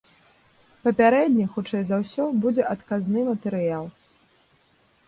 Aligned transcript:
Папярэдне, 0.87 1.45
хутчэй 1.57 1.83
за 1.91 2.01
ўсё, 2.05 2.23
будзе 2.47 2.67
адказны 2.73 3.19
матэрыял. 3.31 3.85